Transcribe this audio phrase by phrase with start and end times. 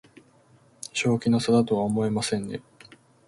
[0.95, 2.61] 正気の沙汰とは思えませんね